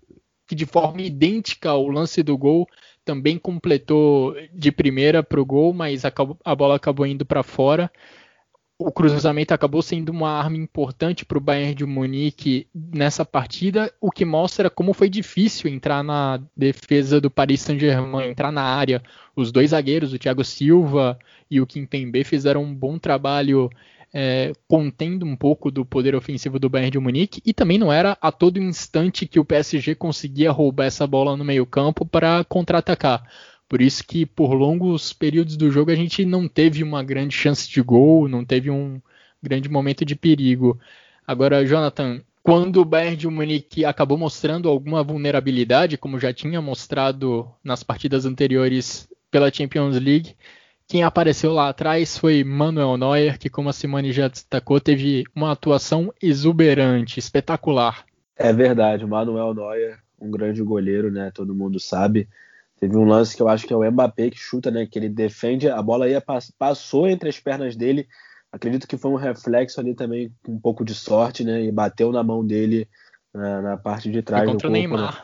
[0.48, 2.68] que de forma idêntica ao lance do gol
[3.10, 7.92] também completou de primeira para o gol, mas a, bola acabou indo para fora
[8.82, 14.10] o cruzamento acabou sendo uma arma importante para o Bayern de Munique nessa partida, o
[14.10, 19.04] que mostra como foi difícil entrar na defesa do Paris Saint-Germain, entrar na área.
[19.36, 21.20] Os dois zagueiros, o Thiago Silva
[21.52, 23.70] e o Kimpembe, fizeram um bom trabalho
[24.14, 28.18] é, contendo um pouco do poder ofensivo do Bayern de Munique e também não era
[28.22, 33.24] a todo instante que o PSG conseguia roubar essa bola no meio campo para contra-atacar.
[33.68, 37.70] Por isso que por longos períodos do jogo a gente não teve uma grande chance
[37.70, 39.00] de gol, não teve um
[39.42, 40.80] grande momento de perigo.
[41.26, 47.48] Agora, Jonathan, quando o Bayern de Munique acabou mostrando alguma vulnerabilidade, como já tinha mostrado
[47.64, 50.36] nas partidas anteriores pela Champions League,
[50.90, 55.52] quem apareceu lá atrás foi Manuel Neuer, que, como a Simone já destacou, teve uma
[55.52, 58.04] atuação exuberante, espetacular.
[58.36, 61.30] É verdade, o Manuel Neuer, um grande goleiro, né?
[61.32, 62.28] Todo mundo sabe.
[62.80, 64.88] Teve um lance que eu acho que é o Mbappé que chuta, né?
[64.88, 66.24] Que ele defende, a bola ia
[66.58, 68.08] passou entre as pernas dele.
[68.52, 71.64] Acredito que foi um reflexo ali também, com um pouco de sorte, né?
[71.64, 72.90] E bateu na mão dele
[73.32, 74.68] na, na parte de trás do corpo.
[74.68, 75.14] O Neymar.
[75.14, 75.22] Né?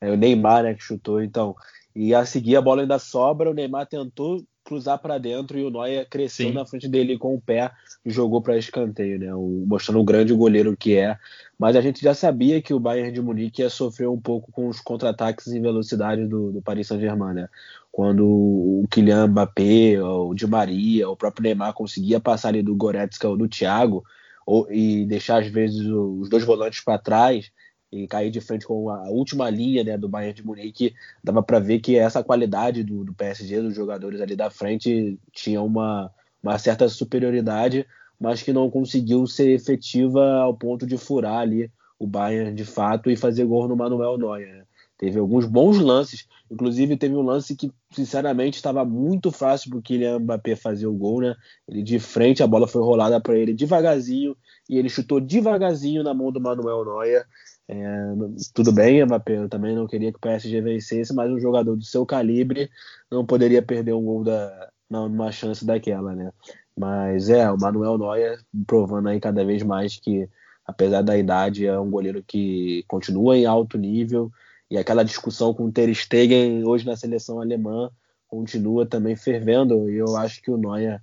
[0.00, 1.56] É o Neymar, né, que chutou, então.
[1.92, 5.70] E a seguir a bola ainda sobra, o Neymar tentou cruzar para dentro e o
[5.70, 6.52] Neuer cresceu Sim.
[6.52, 7.70] na frente dele com o pé
[8.04, 9.34] e jogou para escanteio, né?
[9.34, 11.16] O, mostrando o grande goleiro que é.
[11.58, 14.68] Mas a gente já sabia que o Bayern de Munique ia sofrer um pouco com
[14.68, 17.48] os contra-ataques em velocidade do, do Paris Saint-Germain, né?
[17.90, 23.26] Quando o Kylian Mbappé, o Di Maria, o próprio Neymar conseguia passar ali do Goretzka
[23.26, 24.04] ou do Thiago
[24.46, 27.50] ou, e deixar às vezes os dois volantes para trás,
[27.90, 31.58] e cair de frente com a última linha né, do Bayern de Munique, dava para
[31.58, 36.58] ver que essa qualidade do, do, PSG, dos jogadores ali da frente, tinha uma, uma
[36.58, 37.86] certa superioridade,
[38.20, 43.10] mas que não conseguiu ser efetiva ao ponto de furar ali o Bayern de fato
[43.10, 44.58] e fazer gol no Manuel Neuer.
[44.58, 44.64] Né?
[44.98, 49.82] Teve alguns bons lances, inclusive teve um lance que, sinceramente, estava muito fácil para o
[49.82, 51.36] Kylian Mbappé fazer o gol, né?
[51.68, 54.36] Ele de frente, a bola foi rolada para ele devagarzinho
[54.68, 57.24] e ele chutou devagarzinho na mão do Manuel Neuer
[57.68, 58.14] é,
[58.54, 61.84] tudo bem, Mbappé, eu também não queria que o PSG vencesse, mas um jogador do
[61.84, 62.70] seu calibre
[63.10, 66.32] não poderia perder um gol da, numa chance daquela, né?
[66.74, 70.28] Mas é, o Manuel Neuer provando aí cada vez mais que,
[70.64, 74.32] apesar da idade, é um goleiro que continua em alto nível
[74.70, 77.90] e aquela discussão com o Ter Stegen hoje na seleção alemã
[78.28, 81.02] continua também fervendo e eu acho que o Neuer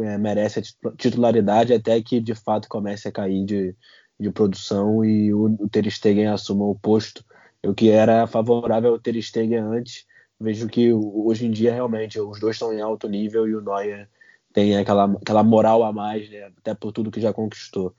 [0.00, 3.74] é, merece a titularidade até que de fato comece a cair de,
[4.18, 7.24] de produção e o, o Ter Stegen assuma o posto.
[7.62, 10.06] Eu que era favorável ao Ter Stegen antes,
[10.40, 14.08] vejo que hoje em dia realmente os dois estão em alto nível e o Neuer
[14.52, 16.50] tem aquela, aquela moral a mais, né?
[16.58, 17.94] até por tudo que já conquistou.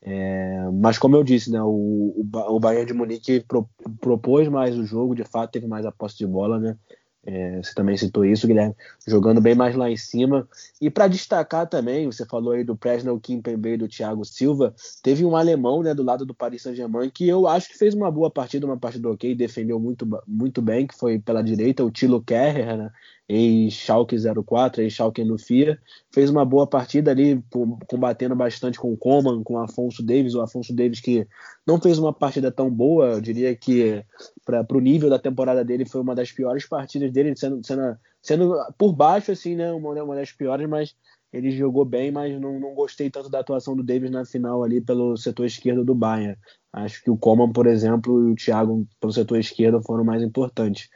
[0.00, 3.68] É, mas como eu disse, né, o, o, Bayern de Munique pro,
[4.00, 6.76] propôs mais o jogo, de fato teve mais a posse de bola, né?
[7.24, 8.74] É, você também citou isso, Guilherme,
[9.06, 10.48] jogando bem mais lá em cima.
[10.80, 15.24] E para destacar também, você falou aí do Presnel Kimpembe e do Thiago Silva, teve
[15.24, 18.30] um alemão né, do lado do Paris Saint-Germain que eu acho que fez uma boa
[18.30, 22.76] partida, uma partida ok, defendeu muito, muito bem, que foi pela direita, o Tilo Kerrer,
[22.76, 22.90] né?
[23.28, 25.78] ex-Schalke 04, ex-Schalke no FIA,
[26.10, 27.42] fez uma boa partida ali,
[27.86, 31.26] combatendo bastante com o Coman, com o Afonso Davis, o Afonso Davis que
[31.66, 34.02] não fez uma partida tão boa, eu diria que
[34.44, 38.54] para o nível da temporada dele foi uma das piores partidas dele, sendo, sendo, sendo
[38.78, 40.94] por baixo, assim, né, uma, uma das piores, mas
[41.32, 44.80] ele jogou bem, mas não, não gostei tanto da atuação do Davis na final ali
[44.80, 46.38] pelo setor esquerdo do Bayern.
[46.72, 50.88] Acho que o Coman, por exemplo, e o Thiago pelo setor esquerdo foram mais importantes.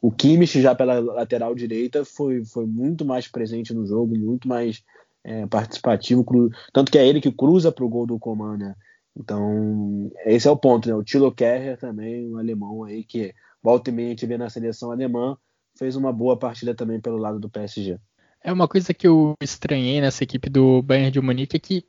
[0.00, 4.82] O Kimmich já pela lateral direita foi, foi muito mais presente no jogo, muito mais
[5.22, 6.24] é, participativo,
[6.72, 8.74] tanto que é ele que cruza para o gol do Coman, né?
[9.16, 10.94] Então, esse é o ponto, né?
[10.94, 14.90] O Tilo Kerrer também, um alemão aí que volta e meia a vê na seleção
[14.90, 15.36] alemã,
[15.76, 17.98] fez uma boa partida também pelo lado do PSG.
[18.42, 21.84] É uma coisa que eu estranhei nessa equipe do Bayern de Munique é que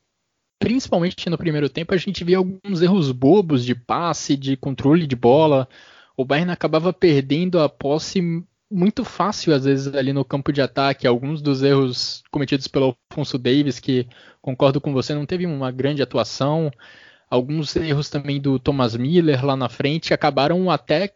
[0.59, 5.15] principalmente no primeiro tempo a gente via alguns erros bobos de passe, de controle de
[5.15, 5.67] bola,
[6.21, 8.21] o Bayern acabava perdendo a posse
[8.69, 11.05] muito fácil, às vezes, ali no campo de ataque.
[11.05, 14.07] Alguns dos erros cometidos pelo Alfonso Davis, que
[14.41, 16.71] concordo com você, não teve uma grande atuação.
[17.29, 21.13] Alguns erros também do Thomas Miller lá na frente acabaram até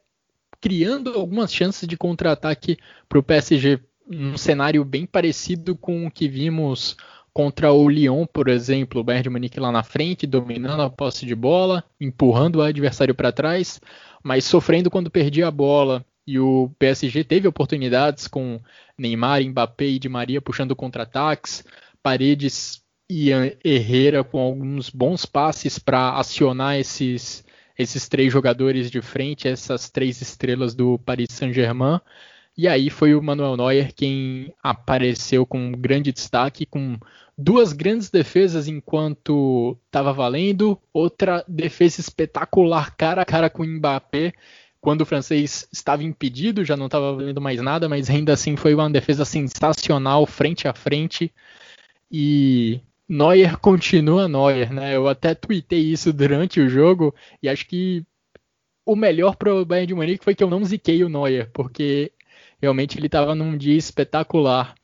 [0.60, 6.28] criando algumas chances de contra-ataque para o PSG um cenário bem parecido com o que
[6.28, 6.96] vimos
[7.36, 11.26] contra o Lyon, por exemplo, o Bayern de Munique lá na frente, dominando a posse
[11.26, 13.82] de bola, empurrando o adversário para trás,
[14.24, 16.06] mas sofrendo quando perdia a bola.
[16.26, 18.62] E o PSG teve oportunidades com
[18.98, 21.66] Neymar, Mbappé e Di Maria puxando contra-ataques,
[22.02, 23.32] Paredes e
[23.66, 27.44] Herrera com alguns bons passes para acionar esses,
[27.78, 32.00] esses três jogadores de frente, essas três estrelas do Paris Saint-Germain.
[32.58, 36.98] E aí foi o Manuel Neuer quem apareceu com grande destaque, com
[37.38, 44.34] duas grandes defesas enquanto estava valendo, outra defesa espetacular cara a cara com o Mbappé,
[44.80, 48.76] quando o francês estava impedido, já não estava valendo mais nada, mas ainda assim foi
[48.76, 51.34] uma defesa sensacional, frente a frente.
[52.12, 54.96] E Neuer continua Neuer, né?
[54.96, 58.06] Eu até tuitei isso durante o jogo e acho que
[58.86, 62.12] o melhor para o Bayern de Munique foi que eu não ziquei o Neuer, porque
[62.62, 64.76] realmente ele estava num dia espetacular.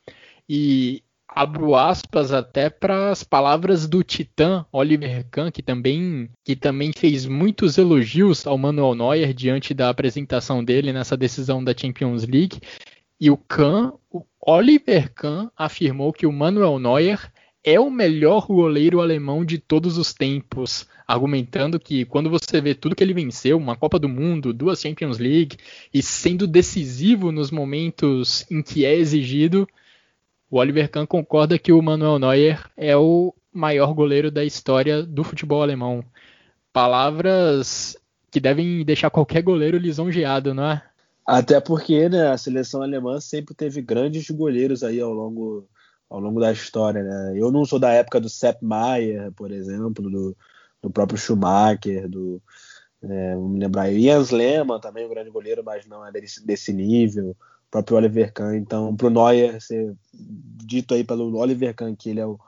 [0.48, 1.02] E
[1.34, 7.26] abro aspas até para as palavras do Titã Oliver Kahn, que também, que também fez
[7.26, 12.60] muitos elogios ao Manuel Neuer diante da apresentação dele nessa decisão da Champions League.
[13.20, 17.32] E o Kahn, o Oliver Kahn, afirmou que o Manuel Neuer
[17.64, 22.96] é o melhor goleiro alemão de todos os tempos, argumentando que quando você vê tudo
[22.96, 25.56] que ele venceu, uma Copa do Mundo, duas Champions League,
[25.94, 29.68] e sendo decisivo nos momentos em que é exigido,
[30.52, 35.24] o Oliver Kahn concorda que o Manuel Neuer é o maior goleiro da história do
[35.24, 36.04] futebol alemão.
[36.70, 37.96] Palavras
[38.30, 40.82] que devem deixar qualquer goleiro lisonjeado, não é?
[41.26, 45.66] Até porque né, a seleção alemã sempre teve grandes goleiros aí ao longo
[46.10, 47.32] ao longo da história, né?
[47.34, 50.36] Eu não sou da época do Sepp Maier, por exemplo, do,
[50.82, 52.42] do próprio Schumacher, do
[53.02, 57.34] é, vamos lembrar, Jens Lehmann também um grande goleiro, mas não é desse, desse nível,
[57.72, 58.54] próprio Oliver Kahn.
[58.54, 62.38] Então, para o Neuer ser dito aí pelo Oliver Kahn que ele é o,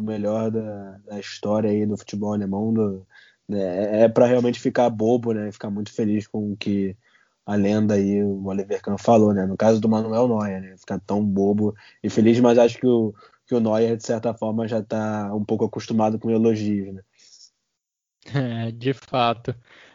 [0.00, 3.06] melhor da, da história aí do futebol alemão, do,
[3.46, 5.52] né, é para realmente ficar bobo, né?
[5.52, 6.96] Ficar muito feliz com o que
[7.44, 9.44] a lenda aí, o Oliver Kahn falou, né?
[9.44, 10.76] No caso do Manuel Neuer, né?
[10.78, 13.14] Ficar tão bobo e feliz, mas acho que o,
[13.46, 17.02] que o Neuer, de certa forma, já está um pouco acostumado com elogios, né?
[18.32, 19.54] É, de fato.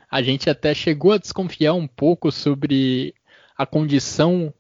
[0.09, 3.13] A gente até chegou a desconfiar um pouco sobre
[3.57, 4.53] a condição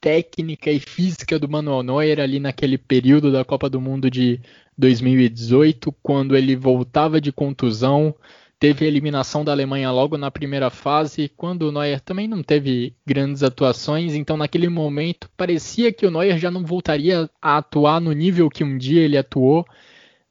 [0.00, 4.40] técnica e física do Manuel Neuer ali naquele período da Copa do Mundo de
[4.78, 8.14] 2018, quando ele voltava de contusão,
[8.58, 12.94] teve a eliminação da Alemanha logo na primeira fase, quando o Neuer também não teve
[13.06, 18.12] grandes atuações, então naquele momento parecia que o Neuer já não voltaria a atuar no
[18.12, 19.66] nível que um dia ele atuou,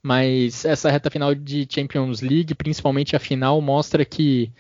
[0.02, 4.52] mas essa reta final de Champions League, principalmente a final, mostra que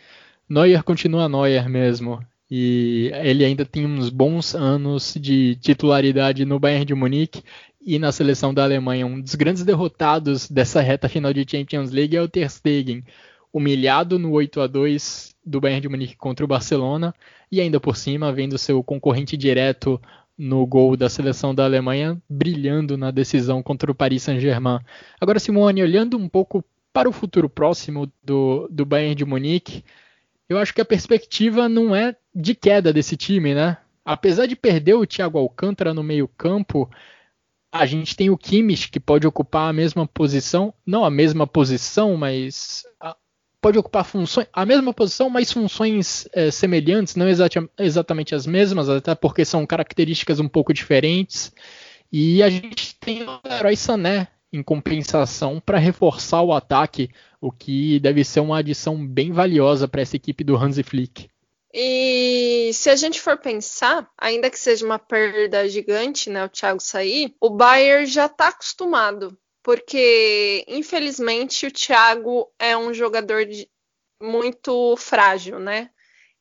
[0.48, 2.20] Neuer continua Neuer mesmo.
[2.50, 7.44] E ele ainda tem uns bons anos de titularidade no Bayern de Munique
[7.80, 9.06] e na seleção da Alemanha.
[9.06, 13.04] Um dos grandes derrotados dessa reta final de Champions League é o Ter Stegen
[13.54, 17.14] humilhado no 8 a 2 do Bayern de Munique contra o Barcelona
[17.52, 20.00] e ainda por cima vendo seu concorrente direto
[20.38, 24.80] no gol da seleção da Alemanha brilhando na decisão contra o Paris Saint-Germain.
[25.20, 29.84] Agora, Simone, olhando um pouco para o futuro próximo do, do Bayern de Munique,
[30.48, 33.78] eu acho que a perspectiva não é de queda desse time, né?
[34.06, 36.90] Apesar de perder o Thiago Alcântara no meio-campo,
[37.72, 42.18] a gente tem o Kimmich que pode ocupar a mesma posição, não a mesma posição,
[42.18, 42.84] mas
[43.62, 47.28] pode ocupar funções, a mesma posição, mas funções é, semelhantes, não
[47.78, 51.54] exatamente as mesmas, até porque são características um pouco diferentes.
[52.12, 58.00] E a gente tem o herói Sané em compensação para reforçar o ataque, o que
[58.00, 61.30] deve ser uma adição bem valiosa para essa equipe do Hansi Flick.
[61.74, 66.80] E se a gente for pensar, ainda que seja uma perda gigante, né, o Thiago
[66.80, 69.38] sair, o Bayern já está acostumado
[69.70, 73.70] porque infelizmente o Thiago é um jogador de,
[74.22, 75.90] muito frágil, né?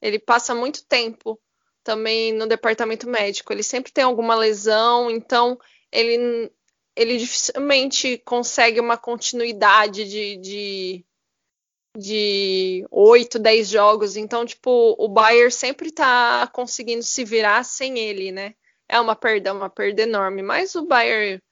[0.00, 1.38] Ele passa muito tempo
[1.82, 3.52] também no departamento médico.
[3.52, 5.58] Ele sempre tem alguma lesão, então
[5.90, 6.50] ele,
[6.94, 11.06] ele dificilmente consegue uma continuidade de, de,
[11.98, 14.16] de 8, 10 jogos.
[14.16, 18.54] Então, tipo, o Bayern sempre tá conseguindo se virar sem ele, né?
[18.88, 20.42] É uma perda, uma perda enorme.
[20.42, 21.42] Mas o Bayern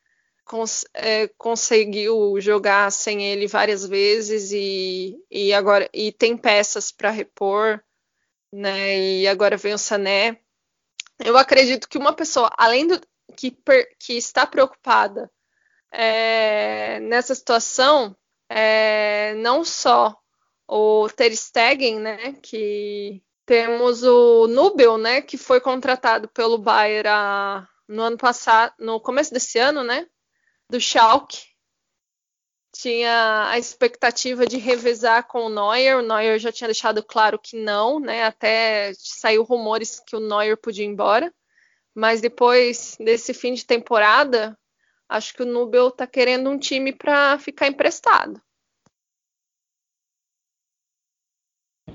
[0.45, 7.11] cons é, conseguiu jogar sem ele várias vezes e, e agora e tem peças para
[7.11, 7.83] repor,
[8.53, 8.99] né?
[8.99, 10.39] E agora vem o Sané.
[11.19, 13.01] Eu acredito que uma pessoa, além do
[13.37, 15.31] que, per, que está preocupada
[15.91, 18.17] é, nessa situação,
[18.49, 20.17] é, não só
[20.69, 22.33] o Ter Stegen, né?
[22.43, 25.21] Que temos o Nubel, né?
[25.23, 30.07] Que foi contratado pelo Bayern há no ano passado, no começo desse ano, né?
[30.69, 31.45] Do Schalke.
[32.73, 35.99] Tinha a expectativa de revezar com o Neuer.
[35.99, 38.25] O Neuer já tinha deixado claro que não, né?
[38.25, 41.33] Até saiu rumores que o Neuer podia ir embora.
[41.95, 44.59] Mas depois desse fim de temporada,
[45.09, 48.43] acho que o Nubel tá querendo um time para ficar emprestado.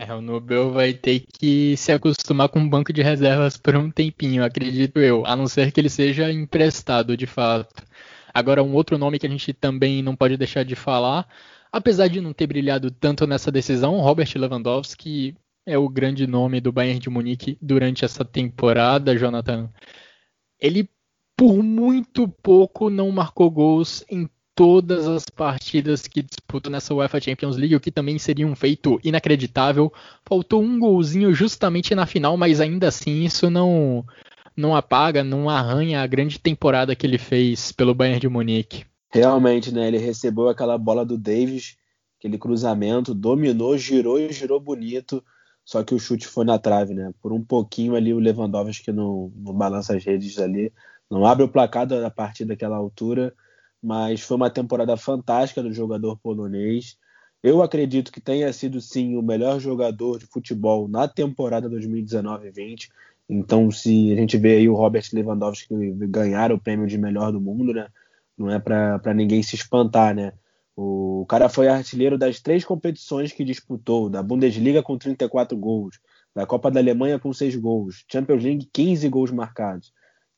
[0.04, 3.91] É, o Nubel vai ter que se acostumar com um banco de reservas por um
[3.91, 7.84] tempinho, acredito eu, a não ser que ele seja emprestado de fato.
[8.34, 11.28] Agora, um outro nome que a gente também não pode deixar de falar,
[11.72, 15.36] apesar de não ter brilhado tanto nessa decisão, Robert Lewandowski
[15.68, 19.70] é o grande nome do Bayern de Munique durante essa temporada, Jonathan.
[20.60, 20.89] Ele,
[21.38, 27.58] por muito pouco, não marcou gols em todas as partidas que disputou nessa UEFA Champions
[27.58, 29.91] League, o que também seria um feito inacreditável.
[30.26, 34.06] Faltou um golzinho justamente na final, mas ainda assim isso não
[34.56, 38.86] não apaga, não arranha a grande temporada que ele fez pelo Bayern de Munique.
[39.10, 39.88] Realmente, né?
[39.88, 41.78] Ele recebeu aquela bola do Davis,
[42.20, 45.24] aquele cruzamento, dominou, girou e girou bonito.
[45.64, 47.12] Só que o chute foi na trave, né?
[47.22, 50.72] Por um pouquinho ali o Lewandowski não, não balança as redes ali,
[51.10, 53.34] não abre o placar da partida daquela altura
[53.82, 56.97] mas foi uma temporada fantástica do jogador polonês.
[57.41, 62.89] Eu acredito que tenha sido sim o melhor jogador de futebol na temporada 2019-20.
[63.27, 65.73] Então, se a gente vê aí o Robert Lewandowski
[66.07, 67.88] ganhar o prêmio de melhor do mundo, né?
[68.38, 70.34] Não é para ninguém se espantar, né?
[70.75, 75.99] O cara foi artilheiro das três competições que disputou: da Bundesliga com 34 gols,
[76.36, 79.93] da Copa da Alemanha com 6 gols, Champions League 15 gols marcados.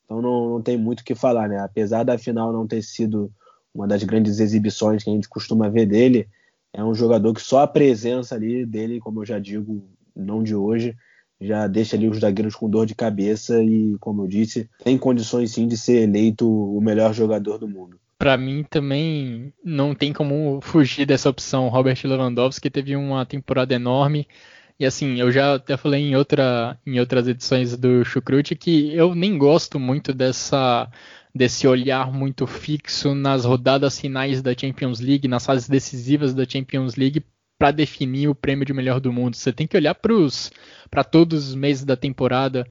[0.05, 1.59] Então não, não tem muito o que falar, né?
[1.59, 3.31] Apesar da final não ter sido
[3.73, 6.27] uma das grandes exibições que a gente costuma ver dele,
[6.73, 9.83] é um jogador que só a presença ali dele, como eu já digo,
[10.15, 10.95] não de hoje,
[11.39, 15.51] já deixa ali os zagueiros com dor de cabeça e, como eu disse, tem condições
[15.51, 17.99] sim de ser eleito o melhor jogador do mundo.
[18.17, 21.67] Para mim também não tem como fugir dessa opção.
[21.67, 24.27] Robert Lewandowski teve uma temporada enorme,
[24.79, 29.13] e assim, eu já até falei em, outra, em outras edições do Chucrute que eu
[29.15, 30.89] nem gosto muito dessa
[31.35, 36.95] desse olhar muito fixo nas rodadas finais da Champions League, nas fases decisivas da Champions
[36.95, 37.25] League
[37.57, 39.35] para definir o prêmio de melhor do mundo.
[39.35, 42.67] Você tem que olhar para todos os meses da temporada.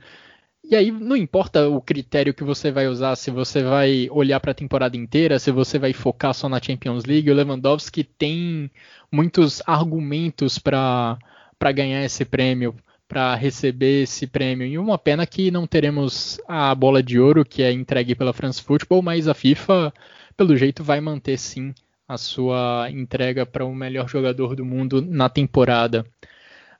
[0.63, 4.53] E aí não importa o critério que você vai usar, se você vai olhar para
[4.53, 8.71] a temporada inteira, se você vai focar só na Champions League, o Lewandowski tem
[9.11, 11.19] muitos argumentos para
[11.63, 12.75] para ganhar esse prêmio,
[13.07, 14.67] para receber esse prêmio.
[14.67, 18.61] E uma pena que não teremos a bola de ouro que é entregue pela France
[18.61, 19.95] Football, mas a FIFA,
[20.37, 21.73] pelo jeito, vai manter sim
[22.09, 26.05] a sua entrega para o melhor jogador do mundo na temporada.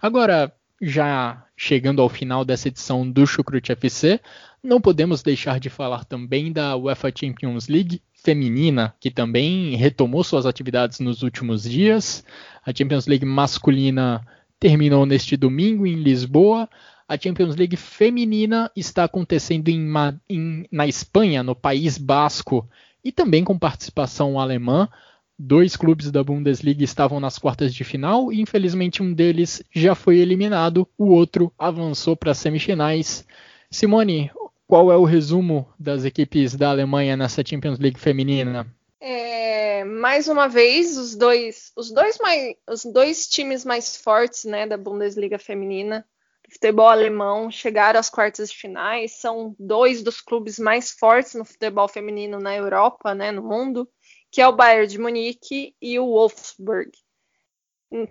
[0.01, 4.19] Agora, já chegando ao final dessa edição do Chucrute FC,
[4.61, 10.45] não podemos deixar de falar também da UEFA Champions League feminina, que também retomou suas
[10.45, 12.25] atividades nos últimos dias.
[12.67, 14.27] A Champions League masculina
[14.63, 16.71] terminou neste domingo em Lisboa.
[17.09, 19.93] A Champions League feminina está acontecendo em,
[20.31, 22.69] em, na Espanha, no País Basco,
[23.05, 24.89] e também com participação alemã.
[25.37, 30.19] Dois clubes da Bundesliga estavam nas quartas de final e infelizmente um deles já foi
[30.19, 33.27] eliminado, o outro avançou para as semifinais.
[33.69, 34.31] Simone,
[34.69, 38.65] qual é o resumo das equipes da Alemanha nessa Champions League feminina?
[39.01, 39.42] É,
[39.85, 44.77] mais uma vez, os dois, os dois, mais, os dois times mais fortes né, da
[44.77, 46.07] Bundesliga feminina,
[46.53, 49.13] futebol alemão, chegaram às quartas de finais.
[49.13, 53.89] São dois dos clubes mais fortes no futebol feminino na Europa, né, no mundo,
[54.31, 56.91] que é o Bayern de Munique e o Wolfsburg.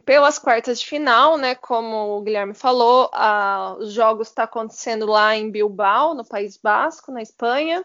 [0.05, 5.07] Pelas quartas de final, né, como o Guilherme falou, a, os jogos estão tá acontecendo
[5.07, 7.83] lá em Bilbao, no País Basco, na Espanha.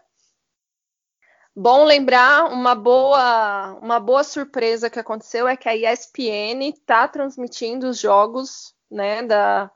[1.59, 7.89] Bom lembrar, uma boa, uma boa surpresa que aconteceu é que a ESPN está transmitindo
[7.89, 9.71] os jogos né, da,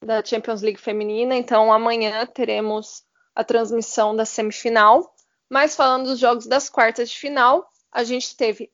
[0.00, 3.02] da Champions League feminina, então amanhã teremos
[3.34, 5.12] a transmissão da semifinal.
[5.50, 8.70] Mas falando dos jogos das quartas de final, a gente teve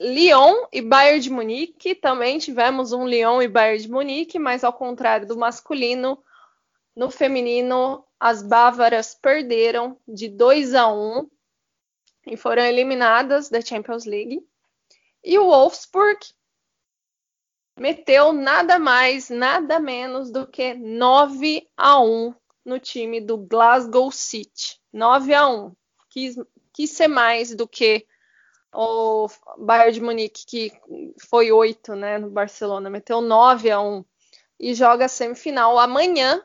[0.00, 4.72] Lyon e Bayern de Munique, também tivemos um Lyon e Bayern de Munique, mas ao
[4.72, 6.18] contrário do masculino,
[6.96, 11.30] no feminino as bávaras perderam de 2 a 1
[12.26, 14.46] e foram eliminadas da Champions League.
[15.24, 16.18] E o Wolfsburg
[17.78, 24.80] meteu nada mais, nada menos do que 9 a 1 no time do Glasgow City.
[24.92, 25.76] 9 a 1.
[26.10, 26.36] Quis,
[26.72, 28.06] quis ser mais do que
[28.74, 30.72] o Bayern de Munique, que
[31.28, 34.04] foi 8 né, no Barcelona, meteu 9 a 1
[34.58, 36.42] e joga semifinal amanhã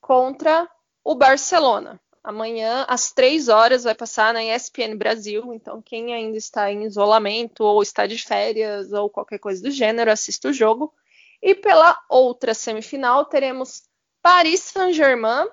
[0.00, 0.68] contra
[1.04, 5.50] o Barcelona Amanhã, às três horas, vai passar na ESPN Brasil.
[5.54, 10.12] Então, quem ainda está em isolamento, ou está de férias, ou qualquer coisa do gênero,
[10.12, 10.92] assista o jogo.
[11.40, 13.84] E pela outra semifinal, teremos
[14.20, 15.48] Paris Saint-Germain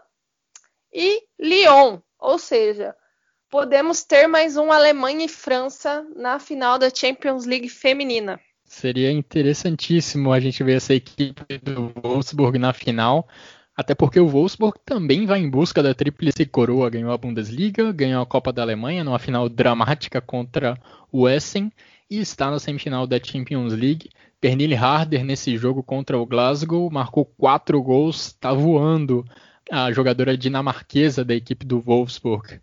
[0.93, 2.01] e Lyon.
[2.19, 2.93] Ou seja,
[3.49, 8.37] podemos ter mais um Alemanha e França na final da Champions League feminina.
[8.65, 13.29] Seria interessantíssimo a gente ver essa equipe do Wolfsburg na final.
[13.75, 16.89] Até porque o Wolfsburg também vai em busca da tríplice coroa.
[16.89, 20.79] Ganhou a Bundesliga, ganhou a Copa da Alemanha numa final dramática contra
[21.11, 21.71] o Essen
[22.09, 24.09] e está na semifinal da Champions League.
[24.39, 29.25] Pernille Harder nesse jogo contra o Glasgow marcou quatro gols, está voando
[29.71, 32.61] a jogadora dinamarquesa da equipe do Wolfsburg.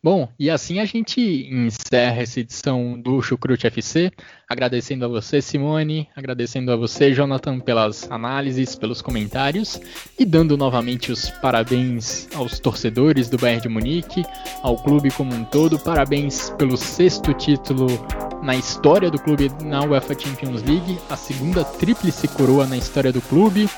[0.00, 1.20] Bom, e assim a gente
[1.50, 4.12] encerra essa edição do Chucrute FC,
[4.48, 9.80] agradecendo a você, Simone, agradecendo a você, Jonathan, pelas análises, pelos comentários
[10.16, 14.24] e dando novamente os parabéns aos torcedores do Bayern de Munique,
[14.62, 17.88] ao clube como um todo, parabéns pelo sexto título
[18.40, 23.20] na história do clube na UEFA Champions League, a segunda tríplice coroa na história do
[23.20, 23.68] clube.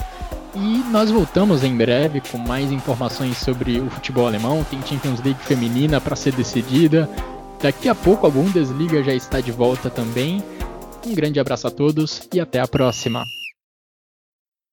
[0.55, 4.65] E nós voltamos em breve com mais informações sobre o futebol alemão.
[4.65, 7.09] Tem Champions League feminina para ser decidida.
[7.63, 10.43] Daqui a pouco a Bundesliga já está de volta também.
[11.07, 13.25] Um grande abraço a todos e até a próxima.